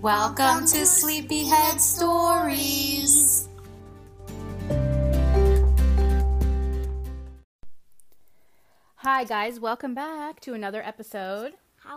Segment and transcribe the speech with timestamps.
[0.00, 3.48] Welcome to Sleepyhead Stories.
[8.96, 9.58] Hi, guys.
[9.60, 11.52] Welcome back to another episode.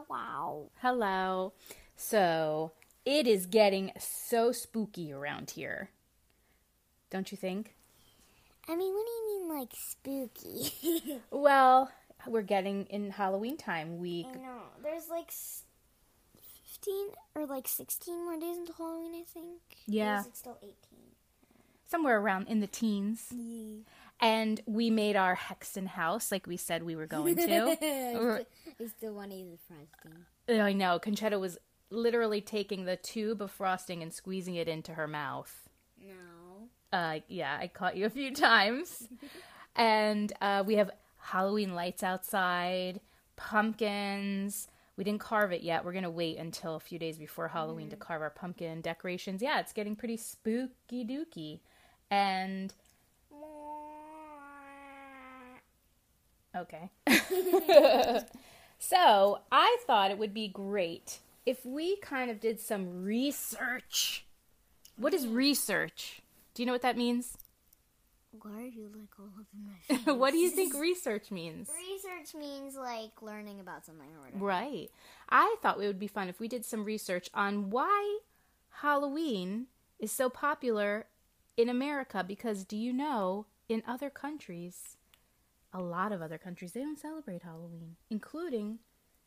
[0.10, 0.70] Wow.
[0.82, 1.54] Hello.
[1.96, 2.72] So,
[3.06, 5.90] it is getting so spooky around here.
[7.12, 7.76] Don't you think?
[8.68, 11.20] I mean, what do you mean, like spooky?
[11.32, 11.92] Well,
[12.28, 14.00] we're getting in Halloween time.
[14.00, 14.62] We I know.
[14.82, 15.64] There's like s-
[16.84, 19.62] 15 or like 16 more days until Halloween, I think.
[19.86, 20.18] Yeah.
[20.18, 20.74] Or is it still 18?
[21.94, 23.32] somewhere around in the teens.
[24.20, 27.42] And we made our Hexen house like we said we were going to.
[28.82, 30.60] I still want to use the frosting.
[30.60, 31.00] I know.
[31.00, 31.60] Conchetta was
[31.92, 35.70] literally taking the tube of frosting and squeezing it into her mouth.
[36.02, 36.98] No.
[36.98, 39.08] Uh, yeah, I caught you a few times.
[39.76, 43.02] and uh, we have Halloween lights outside,
[43.36, 44.68] pumpkins.
[44.96, 45.84] We didn't carve it yet.
[45.84, 48.00] We're going to wait until a few days before Halloween to mm.
[48.00, 49.42] carve our pumpkin decorations.
[49.42, 51.62] Yeah, it's getting pretty spooky dooky.
[52.12, 52.74] And
[56.56, 56.92] Okay.
[58.80, 64.26] so I thought it would be great if we kind of did some research.
[64.96, 65.36] What is mm.
[65.36, 66.22] research?
[66.54, 67.38] Do you know what that means?
[68.42, 71.70] Why are you like all over my what do you think research means?
[71.70, 74.46] Research means like learning about something or whatever.
[74.46, 74.90] Right.
[75.30, 78.20] I thought it would be fun if we did some research on why
[78.82, 79.68] Halloween
[80.00, 81.06] is so popular
[81.58, 84.98] in America because do you know in other countries
[85.74, 88.80] a lot of other countries they don't celebrate Halloween, including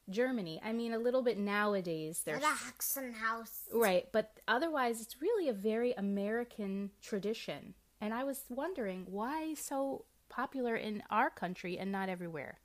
[0.09, 0.61] Germany.
[0.65, 3.62] I mean a little bit nowadays they're The Hexen House.
[3.72, 7.75] Right, but otherwise, it's really a very American tradition.
[8.06, 12.61] And I was wondering why so popular in our country and not everywhere.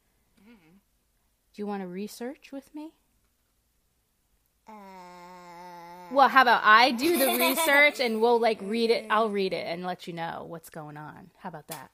[0.46, 2.92] Do you want to research with me?
[4.68, 4.74] Uh,
[6.12, 9.08] Well, how about I do the research and we'll like read it.
[9.10, 11.32] I'll read it and let you know what's going on.
[11.40, 11.90] How about that?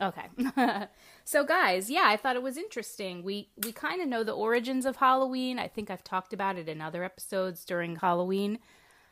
[0.00, 0.30] okay.
[0.56, 0.86] Okay.
[1.24, 3.22] so guys, yeah, I thought it was interesting.
[3.22, 5.58] We we kind of know the origins of Halloween.
[5.58, 8.58] I think I've talked about it in other episodes during Halloween,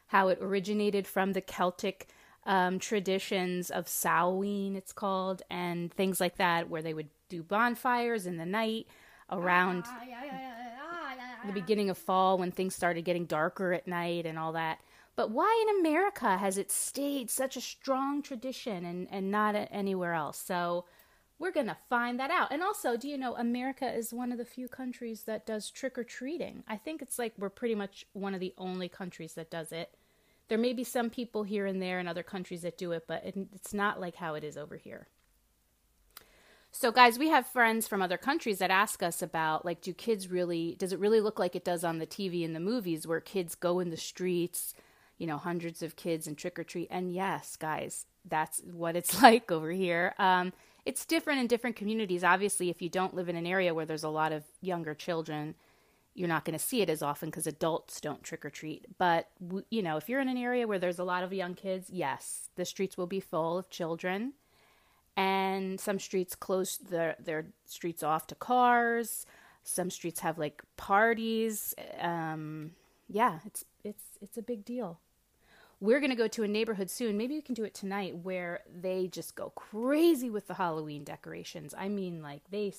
[0.06, 2.08] how it originated from the Celtic
[2.46, 8.26] um, traditions of Samhain, it's called, and things like that, where they would do bonfires
[8.26, 8.86] in the night
[9.30, 9.84] around
[11.46, 14.80] the beginning of fall when things started getting darker at night and all that.
[15.16, 20.14] But why in America has it stayed such a strong tradition and, and not anywhere
[20.14, 20.38] else?
[20.38, 20.84] So
[21.38, 22.52] we're going to find that out.
[22.52, 25.98] And also, do you know America is one of the few countries that does trick
[25.98, 26.62] or treating?
[26.68, 29.96] I think it's like we're pretty much one of the only countries that does it.
[30.48, 33.24] There may be some people here and there in other countries that do it, but
[33.24, 35.08] it, it's not like how it is over here.
[36.70, 40.28] So, guys, we have friends from other countries that ask us about like, do kids
[40.28, 43.20] really, does it really look like it does on the TV and the movies where
[43.20, 44.74] kids go in the streets,
[45.16, 46.88] you know, hundreds of kids and trick or treat?
[46.90, 50.14] And yes, guys, that's what it's like over here.
[50.18, 50.52] Um,
[50.84, 52.22] it's different in different communities.
[52.22, 55.54] Obviously, if you don't live in an area where there's a lot of younger children,
[56.18, 58.86] you're not going to see it as often because adults don't trick or treat.
[58.98, 59.28] But,
[59.70, 62.50] you know, if you're in an area where there's a lot of young kids, yes,
[62.56, 64.32] the streets will be full of children
[65.18, 69.26] and some streets close their their streets off to cars.
[69.64, 71.74] Some streets have like parties.
[72.00, 72.70] Um,
[73.08, 75.00] yeah, it's it's it's a big deal.
[75.80, 77.16] We're gonna go to a neighborhood soon.
[77.16, 81.74] Maybe we can do it tonight, where they just go crazy with the Halloween decorations.
[81.76, 82.72] I mean, like they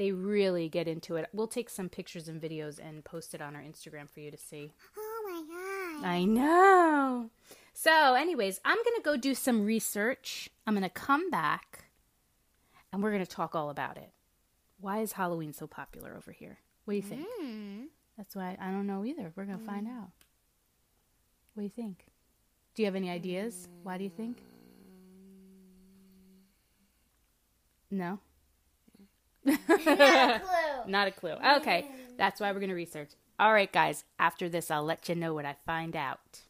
[0.00, 1.28] they really get into it.
[1.30, 4.38] We'll take some pictures and videos and post it on our Instagram for you to
[4.38, 4.72] see.
[4.96, 6.08] Oh my god.
[6.08, 7.28] I know.
[7.74, 10.48] So, anyways, I'm going to go do some research.
[10.66, 11.84] I'm going to come back
[12.90, 14.10] and we're going to talk all about it.
[14.80, 16.60] Why is Halloween so popular over here?
[16.86, 17.26] What do you think?
[17.38, 17.82] Hmm.
[18.16, 19.34] That's why I don't know either.
[19.36, 19.98] We're going to find hmm.
[19.98, 20.12] out.
[21.52, 22.06] What do you think?
[22.74, 23.68] Do you have any ideas?
[23.82, 24.38] Why do you think?
[27.90, 27.98] Hmm.
[27.98, 28.18] No?
[29.44, 30.40] Clue.
[30.86, 31.34] Not a clue.
[31.56, 33.10] Okay, that's why we're going to research.
[33.38, 36.40] All right, guys, after this, I'll let you know what I find out.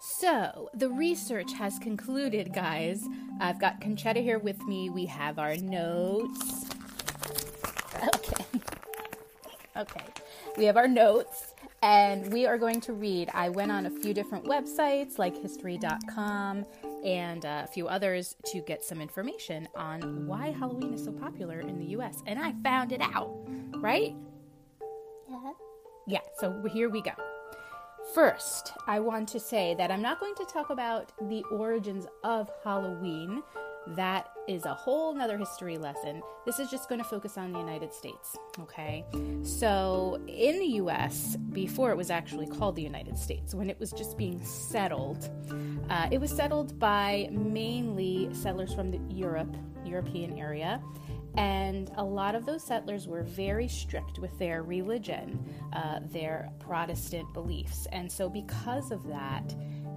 [0.00, 3.06] So, the research has concluded, guys.
[3.38, 4.88] I've got Conchetta here with me.
[4.88, 6.70] We have our notes.
[8.14, 8.35] Okay.
[9.76, 10.04] Okay.
[10.56, 13.30] We have our notes and we are going to read.
[13.34, 16.64] I went on a few different websites like history.com
[17.04, 21.78] and a few others to get some information on why Halloween is so popular in
[21.78, 22.22] the US.
[22.26, 23.30] And I found it out,
[23.76, 24.14] right?
[25.28, 25.52] Yeah.
[26.08, 27.12] Yeah, so here we go.
[28.14, 32.48] First, I want to say that I'm not going to talk about the origins of
[32.62, 33.42] Halloween.
[33.88, 36.22] That is a whole nother history lesson.
[36.44, 39.04] This is just going to focus on the United States, okay?
[39.42, 43.92] So, in the US, before it was actually called the United States, when it was
[43.92, 45.30] just being settled,
[45.88, 50.80] uh, it was settled by mainly settlers from the Europe, European area
[51.36, 55.44] and a lot of those settlers were very strict with their religion,
[55.74, 57.86] uh, their Protestant beliefs.
[57.92, 59.54] And so, because of that,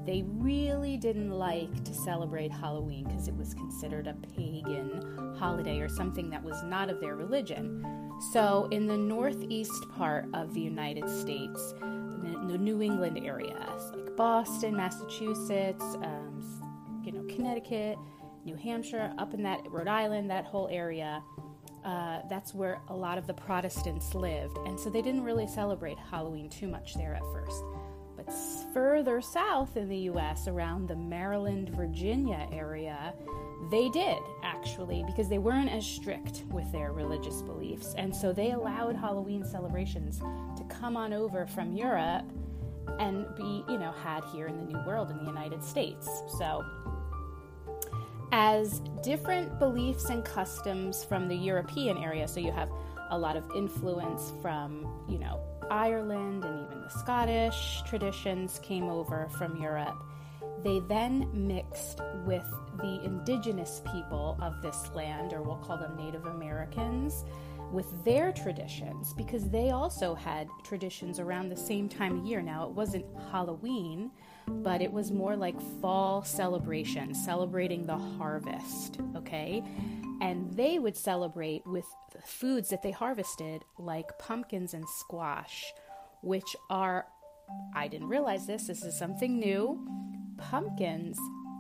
[0.10, 5.88] they really didn't like to celebrate Halloween because it was considered a pagan holiday or
[5.88, 7.86] something that was not of their religion.
[8.32, 13.64] So, in the northeast part of the United States, the New England area,
[13.94, 18.00] like Boston, Massachusetts, um, you know, Connecticut,
[18.46, 21.22] New Hampshire, up in that Rhode Island, that whole area.
[21.86, 26.00] Uh, that's where a lot of the Protestants lived, and so they didn't really celebrate
[26.00, 27.64] Halloween too much there at first.
[28.30, 33.14] But further south in the U.S., around the Maryland, Virginia area,
[33.72, 38.52] they did actually because they weren't as strict with their religious beliefs, and so they
[38.52, 42.26] allowed Halloween celebrations to come on over from Europe
[43.00, 46.08] and be, you know, had here in the New World in the United States.
[46.38, 46.64] So
[48.32, 52.28] as different beliefs and customs from the European area.
[52.28, 52.70] So you have
[53.10, 55.40] a lot of influence from, you know,
[55.70, 60.04] Ireland and even the Scottish traditions came over from Europe.
[60.64, 62.46] They then mixed with
[62.78, 67.24] the indigenous people of this land, or we'll call them Native Americans,
[67.72, 72.42] with their traditions because they also had traditions around the same time of year.
[72.42, 74.12] Now, it wasn't Halloween,
[74.50, 79.64] but it was more like fall celebration, celebrating the harvest, okay?
[80.22, 81.86] And they would celebrate with
[82.26, 85.72] foods that they harvested, like pumpkins and squash,
[86.22, 87.06] which are,
[87.74, 89.88] I didn't realize this, this is something new.
[90.38, 91.18] Pumpkins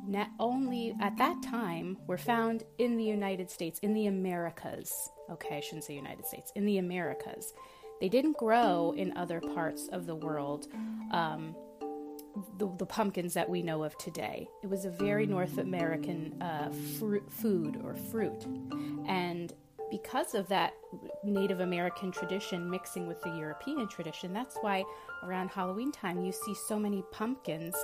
[0.07, 4.91] not only at that time were found in the United States, in the Americas.
[5.29, 7.53] Okay, I shouldn't say United States, in the Americas.
[8.01, 10.67] They didn't grow in other parts of the world.
[11.11, 11.55] Um,
[12.57, 14.47] the, the, pumpkins that we know of today.
[14.63, 18.45] It was a very North American uh, fruit, food or fruit.
[19.07, 19.53] And
[19.89, 20.73] because of that
[21.23, 24.83] Native American tradition mixing with the European tradition, that's why
[25.23, 27.75] around Halloween time you see so many pumpkins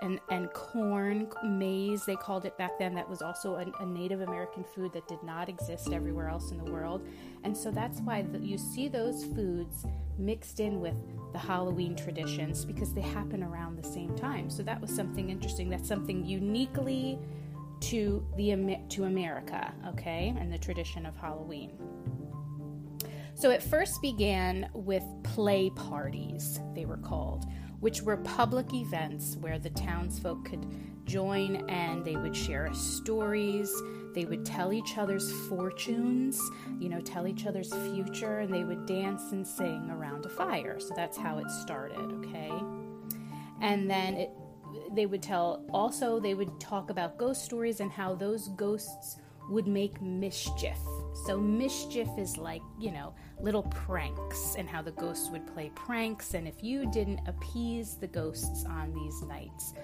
[0.00, 2.94] and, and corn, maize, they called it back then.
[2.94, 6.58] That was also a, a, Native American food that did not exist everywhere else in
[6.58, 7.06] the world.
[7.44, 9.86] And so that's why the, you see those foods
[10.18, 10.96] mixed in with
[11.32, 14.50] the Halloween traditions because they happen around the same time.
[14.50, 15.68] So that was something interesting.
[15.68, 17.18] That's something uniquely
[17.80, 21.72] to the to America, okay, and the tradition of Halloween.
[23.34, 27.44] So it first began with play parties, they were called,
[27.84, 30.64] which were public events where the townsfolk could
[31.04, 33.70] join and they would share stories,
[34.14, 36.40] they would tell each other's fortunes,
[36.78, 40.80] you know, tell each other's future, and they would dance and sing around a fire.
[40.80, 42.50] So that's how it started, okay?
[43.60, 44.30] And then it,
[44.94, 49.18] they would tell, also, they would talk about ghost stories and how those ghosts
[49.50, 50.78] would make mischief.
[51.14, 56.34] So, mischief is like, you know, little pranks and how the ghosts would play pranks.
[56.34, 59.74] And if you didn't appease the ghosts on these nights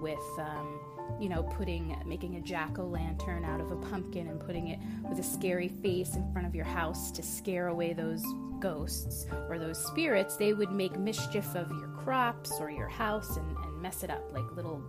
[0.00, 0.80] with, um,
[1.20, 4.78] you know, putting, making a jack o' lantern out of a pumpkin and putting it
[5.08, 8.24] with a scary face in front of your house to scare away those
[8.58, 13.56] ghosts or those spirits, they would make mischief of your crops or your house and,
[13.58, 14.82] and mess it up like little,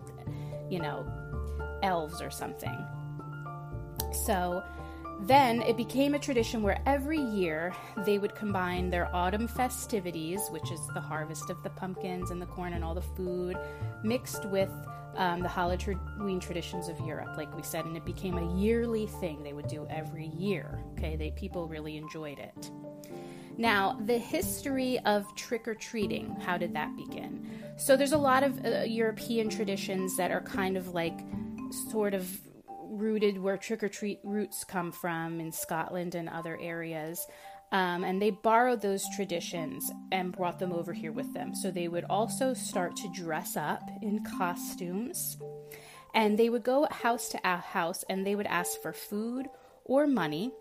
[0.69, 1.05] you know,
[1.83, 2.77] elves or something.
[4.25, 4.63] So,
[5.21, 7.73] then it became a tradition where every year
[8.05, 12.45] they would combine their autumn festivities, which is the harvest of the pumpkins and the
[12.45, 13.57] corn and all the food,
[14.03, 14.71] mixed with
[15.15, 19.43] um, the Halloween traditions of Europe, like we said, and it became a yearly thing
[19.43, 20.79] they would do every year.
[20.93, 22.71] Okay, they people really enjoyed it.
[23.57, 27.45] Now, the history of trick or treating, how did that begin?
[27.77, 31.19] So, there's a lot of uh, European traditions that are kind of like
[31.91, 32.39] sort of
[32.99, 37.25] rooted where trick or treat roots come from in Scotland and other areas.
[37.71, 41.53] Um, and they borrowed those traditions and brought them over here with them.
[41.53, 45.37] So they would also start to dress up in costumes.
[46.15, 49.47] And they would go house to house and they would ask for food
[49.85, 50.51] or money.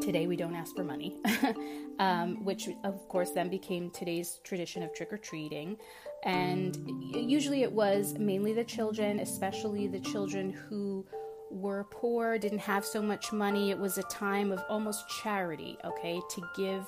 [0.00, 1.16] Today we don't ask for money,
[1.98, 5.76] um, which of course then became today's tradition of trick or treating.
[6.24, 6.76] And
[7.12, 11.06] usually it was mainly the children, especially the children who
[11.50, 13.70] were poor, didn't have so much money.
[13.70, 16.84] It was a time of almost charity, okay, to give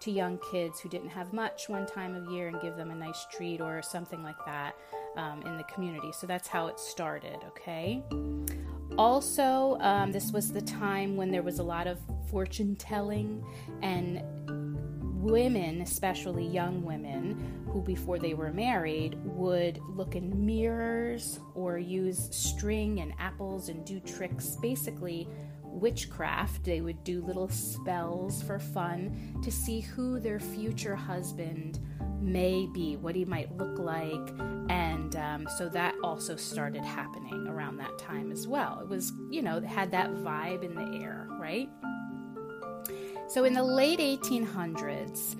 [0.00, 2.94] to young kids who didn't have much one time of year and give them a
[2.94, 4.74] nice treat or something like that
[5.16, 6.12] um, in the community.
[6.12, 8.02] So that's how it started, okay?
[8.96, 11.98] Also, um, this was the time when there was a lot of
[12.30, 13.44] fortune telling
[13.82, 14.22] and
[15.24, 22.28] women, especially young women, who before they were married would look in mirrors or use
[22.30, 25.26] string and apples and do tricks, basically
[25.64, 26.62] witchcraft.
[26.64, 31.80] They would do little spells for fun to see who their future husband
[32.20, 34.53] may be, what he might look like.
[35.34, 38.80] Um, so that also started happening around that time as well.
[38.80, 41.68] It was, you know, had that vibe in the air, right?
[43.28, 45.36] So, in the late 1800s,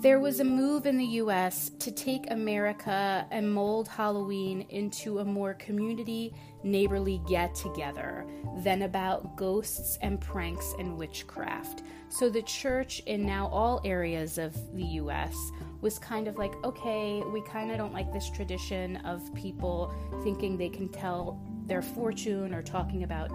[0.00, 5.24] there was a move in the US to take America and mold Halloween into a
[5.24, 8.24] more community, neighborly get together
[8.58, 11.82] than about ghosts and pranks and witchcraft.
[12.10, 15.34] So the church in now all areas of the US
[15.80, 20.56] was kind of like, okay, we kind of don't like this tradition of people thinking
[20.56, 23.32] they can tell their fortune or talking about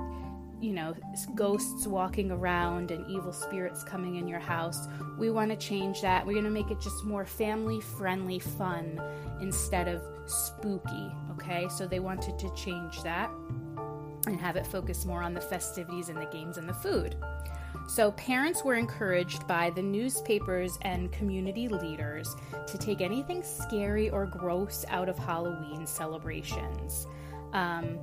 [0.63, 0.96] you know,
[1.36, 4.88] ghosts walking around and evil spirits coming in your house.
[5.17, 6.25] We want to change that.
[6.25, 9.01] We're going to make it just more family friendly fun
[9.41, 11.67] instead of spooky, okay?
[11.67, 13.29] So they wanted to change that
[14.25, 17.17] and have it focus more on the festivities and the games and the food.
[17.88, 22.34] So, parents were encouraged by the newspapers and community leaders
[22.67, 27.08] to take anything scary or gross out of Halloween celebrations.
[27.51, 28.00] Um,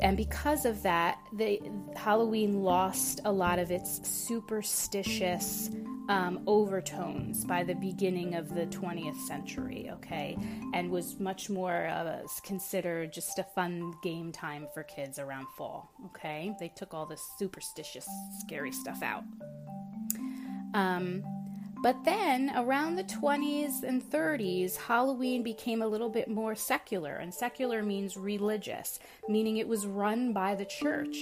[0.00, 1.60] and because of that, the
[1.96, 5.70] Halloween lost a lot of its superstitious
[6.08, 10.36] um, overtones by the beginning of the 20th century, okay,
[10.72, 15.90] and was much more uh, considered just a fun game time for kids around fall,
[16.06, 16.54] okay.
[16.58, 18.08] They took all the superstitious,
[18.40, 19.24] scary stuff out.
[20.74, 21.22] Um,
[21.82, 27.32] but then around the 20s and 30s, Halloween became a little bit more secular, and
[27.32, 31.16] secular means religious, meaning it was run by the church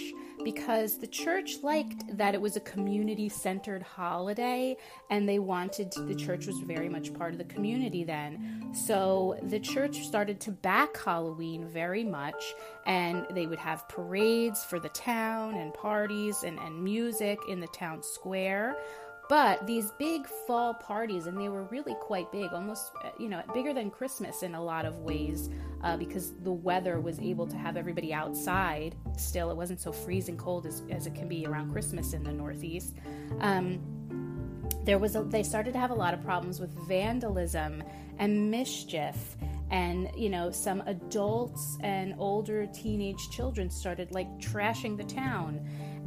[0.44, 4.76] because the church liked that it was a community centered holiday
[5.10, 8.70] and they wanted the church was very much part of the community then.
[8.74, 12.54] So the church started to back Halloween very much
[12.86, 17.68] and they would have parades for the town and parties and, and music in the
[17.68, 18.76] town square.
[19.28, 23.42] But these big fall parties, and they were really quite big, almost, uh, you know,
[23.52, 25.50] bigger than Christmas in a lot of ways,
[25.82, 28.94] uh, because the weather was able to have everybody outside.
[29.16, 32.32] Still, it wasn't so freezing cold as, as it can be around Christmas in the
[32.32, 32.94] Northeast.
[33.40, 33.80] Um,
[34.84, 37.82] there was a, they started to have a lot of problems with vandalism
[38.18, 39.36] and mischief
[39.70, 45.60] and you know some adults and older teenage children started like trashing the town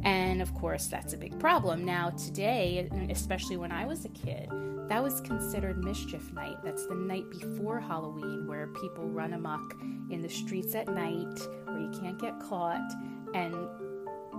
[0.04, 1.84] and of course, that's a big problem.
[1.84, 4.48] Now, today, especially when I was a kid,
[4.88, 6.56] that was considered mischief night.
[6.64, 9.74] That's the night before Halloween, where people run amok
[10.10, 12.90] in the streets at night, where you can't get caught,
[13.34, 13.54] and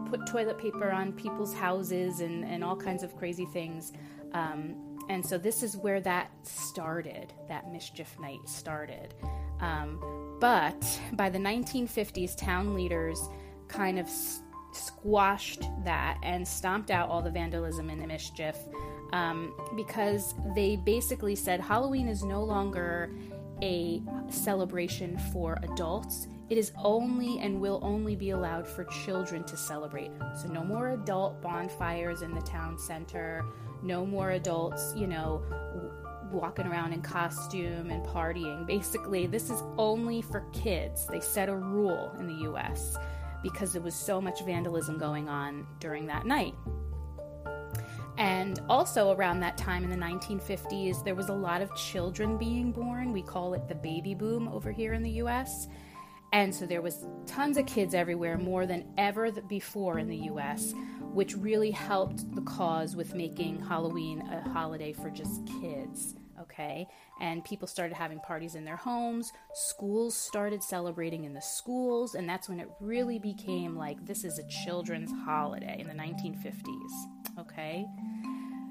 [0.09, 3.93] put toilet paper on people's houses and, and all kinds of crazy things.
[4.33, 9.13] Um, and so, this is where that started, that mischief night started.
[9.59, 13.29] Um, but by the 1950s, town leaders
[13.67, 14.09] kind of
[14.71, 18.57] squashed that and stomped out all the vandalism and the mischief
[19.13, 23.11] um, because they basically said Halloween is no longer
[23.61, 26.27] a celebration for adults.
[26.49, 30.11] It is only and will only be allowed for children to celebrate.
[30.41, 33.45] So, no more adult bonfires in the town center,
[33.83, 35.43] no more adults, you know,
[36.31, 38.65] walking around in costume and partying.
[38.65, 41.05] Basically, this is only for kids.
[41.07, 42.97] They set a rule in the US
[43.43, 46.55] because there was so much vandalism going on during that night.
[48.17, 52.71] And also around that time in the 1950s, there was a lot of children being
[52.71, 53.11] born.
[53.13, 55.67] We call it the baby boom over here in the US.
[56.33, 60.73] And so there was tons of kids everywhere, more than ever before in the US,
[61.13, 66.15] which really helped the cause with making Halloween a holiday for just kids
[66.51, 66.87] okay?
[67.19, 69.31] And people started having parties in their homes.
[69.53, 74.39] Schools started celebrating in the schools, and that's when it really became like this is
[74.39, 77.85] a children's holiday in the 1950s, okay?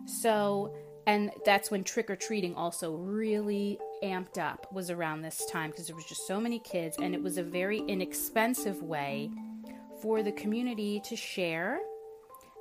[0.06, 0.74] So,
[1.06, 5.86] and that's when trick or treating also really amped up was around this time because
[5.86, 9.30] there was just so many kids and it was a very inexpensive way
[10.00, 11.80] for the community to share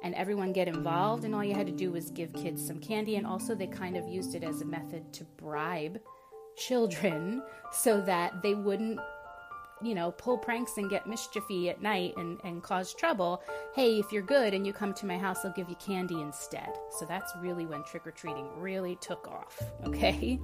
[0.03, 3.15] and everyone get involved and all you had to do was give kids some candy
[3.15, 5.99] and also they kind of used it as a method to bribe
[6.57, 7.41] children
[7.71, 8.99] so that they wouldn't
[9.81, 13.41] you know, pull pranks and get mischiefy at night and, and cause trouble,
[13.73, 16.69] hey, if you're good and you come to my house, I'll give you candy instead.
[16.97, 20.39] So that's really when trick or treating really took off, okay?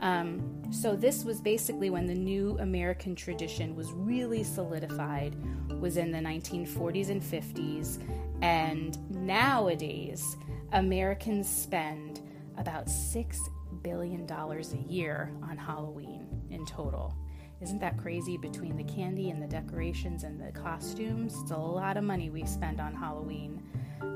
[0.00, 5.36] Um, so this was basically when the new American tradition was really solidified,
[5.80, 7.98] was in the 1940s and 50s,
[8.42, 10.36] and nowadays
[10.72, 12.20] Americans spend
[12.58, 13.40] about six
[13.82, 17.14] billion dollars a year on Halloween in total.
[17.62, 21.34] Isn't that crazy between the candy and the decorations and the costumes?
[21.40, 23.62] It's a lot of money we spend on Halloween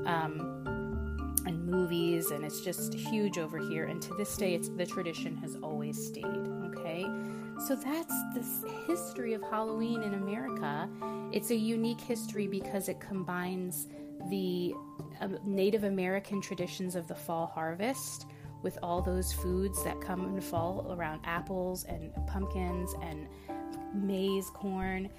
[0.05, 0.60] um,
[1.71, 3.85] movies, and it's just huge over here.
[3.85, 6.25] And to this day, it's the tradition has always stayed.
[6.25, 7.03] Okay,
[7.65, 10.89] so that's this history of Halloween in America.
[11.31, 13.87] It's a unique history because it combines
[14.29, 14.73] the
[15.21, 18.25] uh, Native American traditions of the fall harvest
[18.61, 23.27] with all those foods that come in fall around apples and pumpkins and
[23.93, 25.09] maize, corn,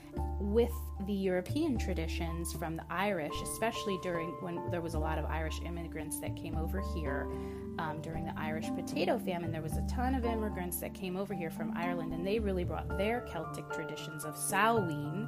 [0.40, 0.72] with
[1.06, 5.60] the European traditions from the Irish, especially during when there was a lot of Irish
[5.64, 7.28] immigrants that came over here
[7.78, 9.50] um, during the Irish potato famine.
[9.50, 12.64] There was a ton of immigrants that came over here from Ireland, and they really
[12.64, 15.26] brought their Celtic traditions of Samhain,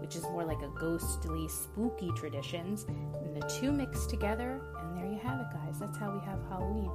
[0.00, 5.06] which is more like a ghostly, spooky traditions, and the two mixed together, and there
[5.06, 5.78] you have it, guys.
[5.78, 6.90] That's how we have Halloween.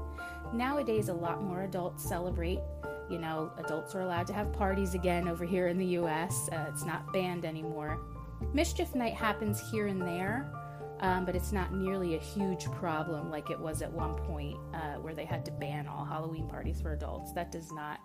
[0.54, 2.60] Nowadays, a lot more adults celebrate.
[3.12, 6.50] You know, adults are allowed to have parties again over here in the US.
[6.52, 8.00] Uh, it's not banned anymore.
[8.54, 10.52] Mischief Night happens here and there,
[11.02, 14.94] um, but it's not nearly a huge problem like it was at one point uh,
[14.96, 17.34] where they had to ban all Halloween parties for adults.
[17.34, 18.00] That does not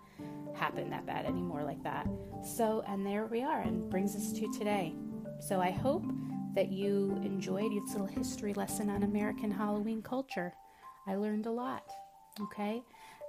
[0.53, 2.07] happen that bad anymore like that.
[2.43, 4.93] So, and there we are, and brings us to today.
[5.39, 6.03] So, I hope
[6.55, 10.53] that you enjoyed this little history lesson on American Halloween culture.
[11.07, 11.83] I learned a lot.
[12.41, 12.81] Okay.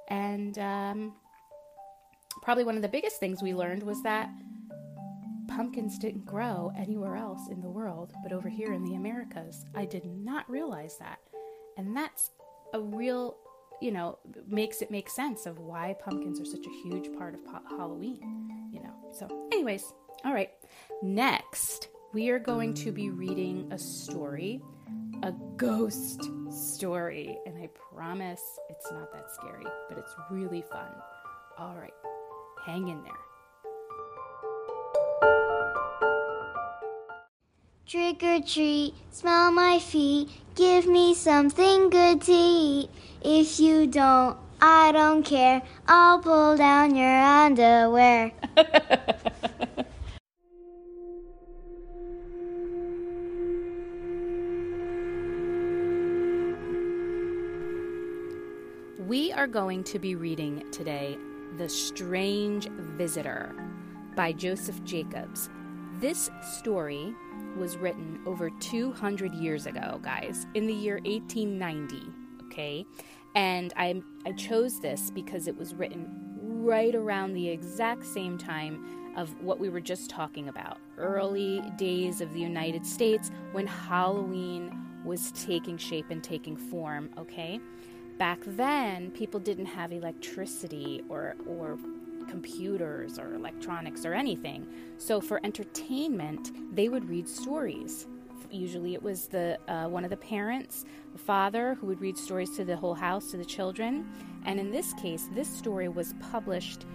[0.09, 1.12] And um,
[2.49, 4.31] probably one of the biggest things we learned was that
[5.49, 9.67] pumpkins didn't grow anywhere else in the world but over here in the Americas.
[9.75, 11.19] I did not realize that.
[11.77, 12.31] And that's
[12.73, 13.37] a real,
[13.83, 17.41] you know, makes it make sense of why pumpkins are such a huge part of
[17.69, 18.95] Halloween, you know.
[19.13, 19.93] So, anyways,
[20.25, 20.53] all right.
[21.03, 24.63] Next, we are going to be reading a story
[25.23, 27.37] a ghost story.
[27.45, 30.89] And I promise it's not that scary, but it's really fun.
[31.59, 31.93] All right,
[32.69, 33.13] hang in there.
[37.87, 42.91] Trick or treat, smell my feet, give me something good to eat.
[43.23, 48.33] If you don't, I don't care, I'll pull down your underwear.
[59.09, 61.17] We are going to be reading today
[61.57, 63.55] The Strange Visitor
[64.15, 65.49] by Joseph Jacobs.
[66.01, 67.15] This story
[67.57, 72.03] was written over 200 years ago, guys, in the year 1890,
[72.47, 72.85] okay?
[73.35, 76.09] And I, I chose this because it was written
[76.41, 82.21] right around the exact same time of what we were just talking about early days
[82.21, 84.71] of the United States when Halloween
[85.05, 87.61] was taking shape and taking form, okay?
[88.19, 91.79] Back then people didn't have electricity or or
[92.29, 94.67] computers or electronics or anything.
[94.99, 98.07] So for entertainment, they would read stories.
[98.51, 102.55] Usually, it was the uh, one of the parents, the father, who would read stories
[102.57, 104.11] to the whole house, to the children.
[104.45, 106.87] And in this case, this story was published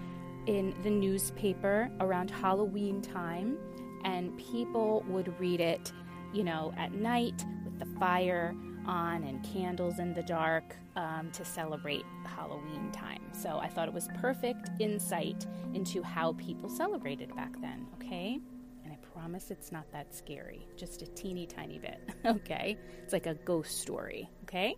[0.47, 3.57] in the newspaper around Halloween time,
[4.03, 5.93] and people would read it,
[6.33, 11.43] you know, at night with the fire on and candles in the dark um, to
[11.45, 13.21] celebrate Halloween time.
[13.31, 18.39] So I thought it was perfect insight into how people celebrated back then, okay?
[18.83, 22.77] And I promise it's not that scary, just a teeny tiny bit, okay?
[23.01, 24.75] It's like a ghost story, okay?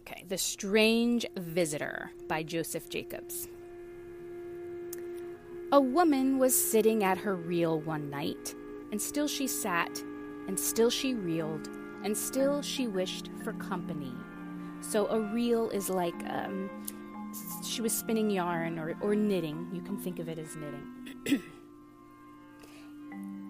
[0.00, 3.48] Okay, The Strange Visitor by Joseph Jacobs.
[5.72, 8.56] A woman was sitting at her reel one night,
[8.90, 10.02] and still she sat
[10.48, 11.68] and still she reeled,
[12.04, 14.14] and still she wished for company.
[14.80, 16.70] So a reel is like um,
[17.64, 19.68] she was spinning yarn or, or knitting.
[19.72, 21.42] You can think of it as knitting.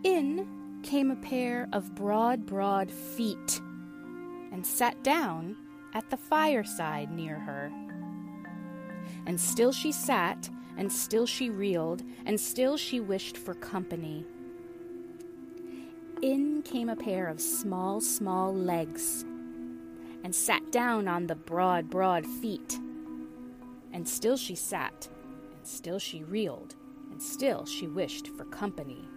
[0.04, 3.60] In came a pair of broad, broad feet.
[4.52, 5.56] and sat down
[5.94, 7.72] at the fireside near her.
[9.26, 14.24] And still she sat, and still she reeled, and still she wished for company.
[16.22, 19.24] In came a pair of small, small legs,
[20.22, 22.78] and sat down on the broad, broad feet.
[23.94, 25.08] And still she sat,
[25.56, 26.74] and still she reeled,
[27.10, 29.08] and still she wished for company.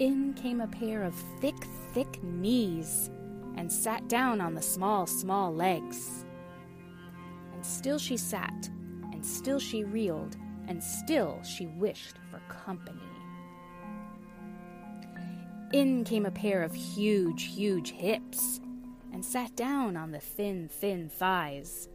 [0.00, 1.56] In came a pair of thick,
[1.94, 3.08] thick knees,
[3.56, 6.26] and sat down on the small, small legs.
[7.54, 8.68] And still she sat,
[9.14, 10.36] and still she reeled,
[10.68, 13.09] and still she wished for company.
[15.72, 18.60] In came a pair of huge, huge hips,
[19.12, 21.88] and sat down on the thin, thin thighs.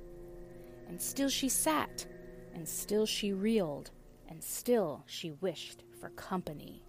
[0.88, 2.05] And still she sat,
[2.53, 3.91] and still she reeled,
[4.29, 6.83] and still she wished for company.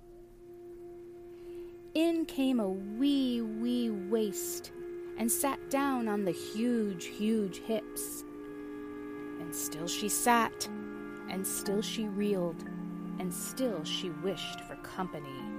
[1.95, 4.71] In came a wee, wee waist,
[5.19, 8.23] and sat down on the huge, huge hips.
[9.41, 10.69] And still she sat,
[11.31, 12.63] and still she reeled,
[13.19, 15.56] and still she wished for company.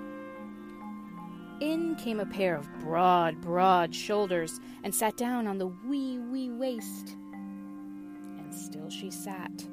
[1.59, 6.51] In came a pair of broad, broad shoulders, and sat down on the wee, wee
[6.51, 7.15] waist.
[7.33, 9.65] And still she sat,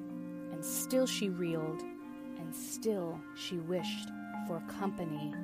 [0.50, 1.82] and still she reeled,
[2.38, 4.08] and still she wished
[4.46, 5.34] for company.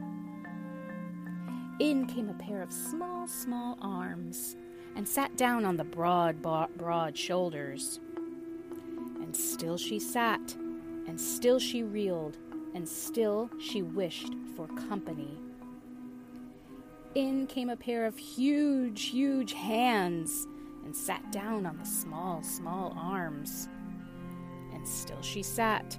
[1.79, 4.57] In came a pair of small, small arms,
[4.97, 8.01] and sat down on the broad, broad shoulders.
[9.21, 10.55] And still she sat,
[11.07, 12.39] and still she reeled,
[12.75, 15.39] and still she wished for company.
[17.15, 20.47] In came a pair of huge, huge hands,
[20.85, 23.69] and sat down on the small, small arms.
[24.73, 25.99] And still she sat,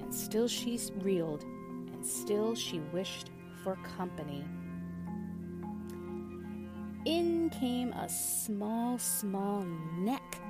[0.00, 1.44] and still she reeled,
[1.92, 3.30] and still she wished
[3.62, 4.44] for company
[7.04, 9.64] in came a small, small
[9.96, 10.40] neck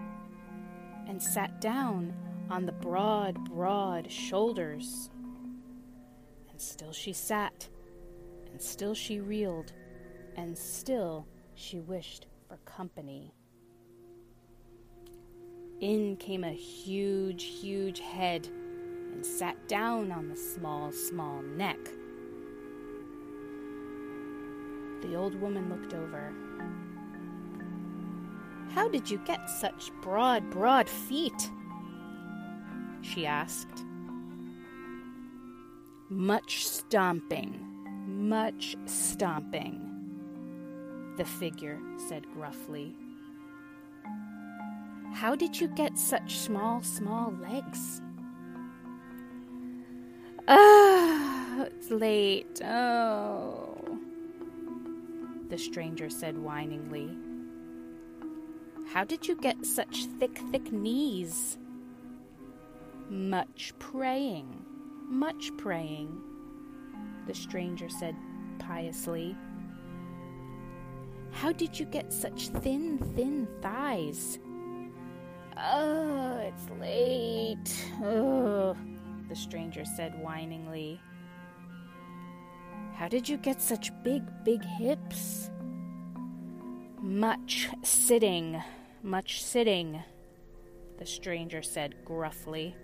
[1.08, 2.12] and sat down
[2.50, 5.10] on the broad, broad shoulders.
[6.50, 7.68] And still she sat,
[8.52, 9.72] and still she reeled,
[10.36, 13.32] and still she wished for company.
[15.80, 18.46] In came a huge, huge head
[19.12, 21.78] and sat down on the small, small neck.
[25.02, 26.32] The old woman looked over.
[28.74, 31.50] How did you get such broad, broad feet?
[33.02, 33.84] She asked.
[36.08, 37.66] Much stomping,
[38.06, 39.89] much stomping,
[41.20, 41.78] the figure
[42.08, 42.96] said gruffly.
[45.12, 48.00] How did you get such small, small legs?
[50.48, 52.62] Ah, it's late.
[52.64, 53.80] Oh
[55.50, 57.10] the stranger said whiningly.
[58.92, 61.58] How did you get such thick, thick knees?
[63.08, 64.64] Much praying,
[65.08, 66.20] much praying,
[67.26, 68.14] the stranger said
[68.60, 69.36] piously.
[71.32, 74.38] How did you get such thin, thin thighs?
[75.56, 77.92] Oh, it's late.
[78.02, 78.76] Oh,
[79.28, 81.00] the stranger said whiningly.
[82.94, 85.50] How did you get such big, big hips?
[87.00, 88.62] Much sitting,
[89.02, 90.02] much sitting,
[90.98, 92.76] the stranger said gruffly.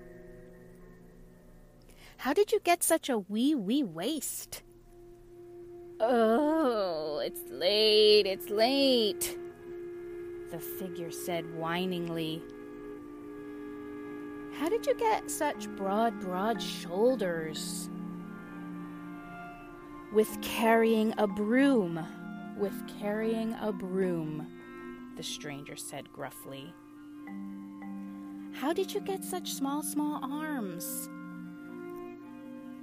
[2.17, 4.63] How did you get such a wee, wee waist?
[5.99, 9.39] Oh, it's late, it's late,
[10.51, 12.43] the figure said whiningly.
[14.59, 17.91] How did you get such broad, broad shoulders?
[20.17, 22.05] with carrying a broom.
[22.57, 24.47] With carrying a broom,
[25.15, 26.73] the stranger said gruffly.
[28.55, 31.11] How did you get such small, small arms?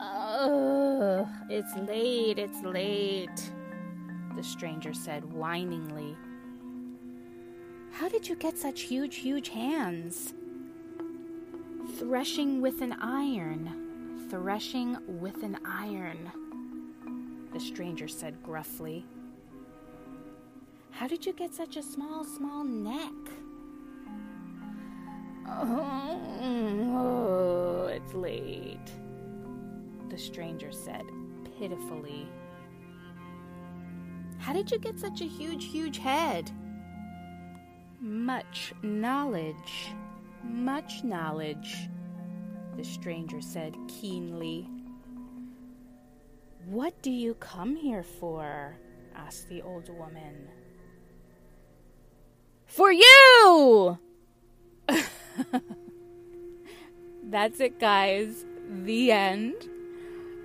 [0.05, 3.51] Oh, it's late, it's late,
[4.35, 6.17] the stranger said whiningly.
[7.93, 10.33] How did you get such huge, huge hands?
[11.97, 16.31] Threshing with an iron, threshing with an iron
[17.53, 19.05] the stranger said gruffly.
[20.89, 23.11] How did you get such a small, small neck?
[25.47, 26.47] Oh,
[27.91, 28.91] it's late,
[30.13, 31.06] the stranger said
[31.58, 32.30] pitifully.
[34.38, 36.52] How did you get such a huge, huge head?
[37.99, 39.88] Much knowledge,
[40.43, 41.89] much knowledge,
[42.78, 44.69] the stranger said keenly.
[46.67, 48.78] What do you come here for?
[49.15, 50.47] asked the old woman.
[52.67, 53.97] For you!
[57.23, 58.45] That's it, guys.
[58.69, 59.69] The end.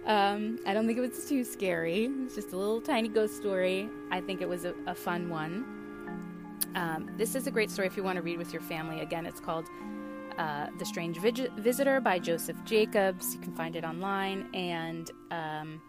[0.08, 2.10] Um, I don't think it was too scary.
[2.24, 3.90] It's just a little tiny ghost story.
[4.10, 5.66] I think it was a, a fun one.
[6.74, 9.00] Um, this is a great story if you want to read with your family.
[9.00, 9.66] Again, it's called
[10.38, 13.34] uh, The Strange Visitor by Joseph Jacobs.
[13.34, 15.82] You can find it online, and um,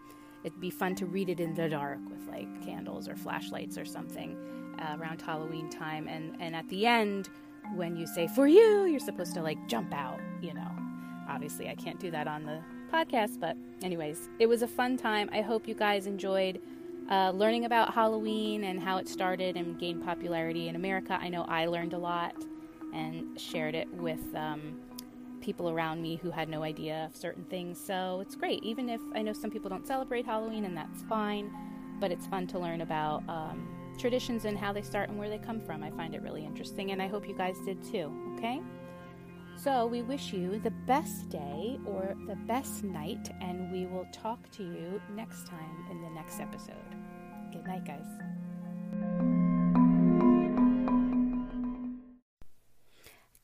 [0.44, 3.86] it'd be fun to read it in the dark with like candles or flashlights or
[3.86, 4.36] something
[4.80, 6.08] uh, around Halloween time.
[6.08, 7.30] And, and at the end,
[7.74, 10.70] when you say for you, you're supposed to like jump out, you know.
[11.26, 15.30] Obviously, I can't do that on the podcast, but, anyways, it was a fun time.
[15.32, 16.60] I hope you guys enjoyed
[17.10, 21.18] uh, learning about Halloween and how it started and gained popularity in America.
[21.20, 22.34] I know I learned a lot
[22.92, 24.80] and shared it with um,
[25.40, 27.80] people around me who had no idea of certain things.
[27.80, 31.50] So it's great, even if I know some people don't celebrate Halloween, and that's fine,
[32.00, 35.38] but it's fun to learn about um, traditions and how they start and where they
[35.38, 35.82] come from.
[35.82, 38.60] I find it really interesting, and I hope you guys did too, okay?
[39.62, 44.50] So we wish you the best day or the best night, and we will talk
[44.52, 46.76] to you next time in the next episode.
[47.52, 48.06] Good night, guys.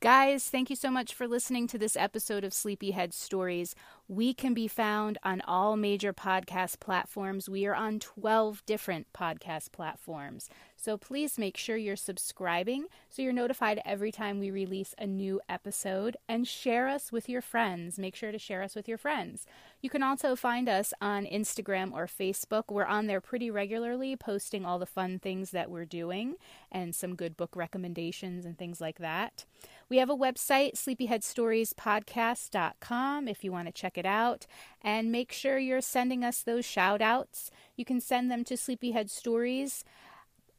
[0.06, 3.74] Guys, thank you so much for listening to this episode of Sleepyhead Stories.
[4.06, 7.48] We can be found on all major podcast platforms.
[7.48, 10.48] We are on 12 different podcast platforms.
[10.76, 15.40] So please make sure you're subscribing so you're notified every time we release a new
[15.48, 17.98] episode and share us with your friends.
[17.98, 19.44] Make sure to share us with your friends.
[19.82, 22.64] You can also find us on Instagram or Facebook.
[22.70, 26.36] We're on there pretty regularly, posting all the fun things that we're doing
[26.70, 29.44] and some good book recommendations and things like that.
[29.88, 34.46] We have a website, sleepyheadstoriespodcast.com, if you want to check it out.
[34.82, 37.50] And make sure you're sending us those shout outs.
[37.76, 39.84] You can send them to Sleepyhead Stories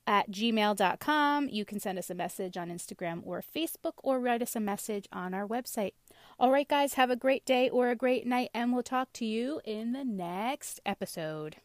[0.07, 1.49] at gmail.com.
[1.49, 5.07] You can send us a message on Instagram or Facebook or write us a message
[5.11, 5.91] on our website.
[6.39, 9.25] All right, guys, have a great day or a great night, and we'll talk to
[9.25, 11.57] you in the next episode.